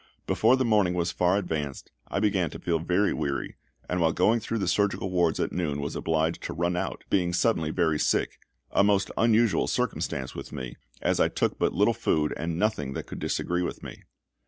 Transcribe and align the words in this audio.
Before 0.25 0.55
the 0.57 0.65
morning 0.65 0.95
was 0.95 1.11
far 1.11 1.37
advanced 1.37 1.91
I 2.07 2.19
began 2.19 2.49
to 2.49 2.59
feel 2.59 2.79
very 2.79 3.13
weary, 3.13 3.57
and 3.87 4.01
while 4.01 4.13
going 4.13 4.39
through 4.39 4.57
the 4.57 4.67
surgical 4.67 5.11
wards 5.11 5.39
at 5.39 5.51
noon 5.51 5.79
was 5.79 5.95
obliged 5.95 6.41
to 6.45 6.53
run 6.53 6.75
out, 6.75 7.03
being 7.11 7.33
suddenly 7.33 7.69
very 7.69 7.99
sick 7.99 8.39
a 8.71 8.83
most 8.83 9.11
unusual 9.15 9.67
circumstance 9.67 10.33
with 10.33 10.51
me, 10.51 10.75
as 11.03 11.19
I 11.19 11.27
took 11.27 11.59
but 11.59 11.73
little 11.73 11.93
food 11.93 12.33
and 12.35 12.57
nothing 12.57 12.93
that 12.93 13.05
could 13.05 13.19
disagree 13.19 13.61
with 13.61 13.83
me. 13.83 14.01